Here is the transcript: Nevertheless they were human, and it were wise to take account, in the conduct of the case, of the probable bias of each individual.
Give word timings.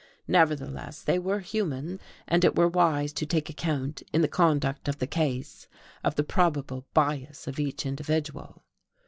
Nevertheless 0.27 1.03
they 1.03 1.19
were 1.19 1.41
human, 1.41 1.99
and 2.27 2.43
it 2.43 2.55
were 2.55 2.67
wise 2.67 3.13
to 3.13 3.25
take 3.27 3.51
account, 3.51 4.01
in 4.11 4.23
the 4.23 4.27
conduct 4.27 4.87
of 4.87 4.97
the 4.97 5.05
case, 5.05 5.67
of 6.03 6.15
the 6.15 6.23
probable 6.23 6.87
bias 6.95 7.45
of 7.47 7.59
each 7.59 7.85
individual. 7.85 8.63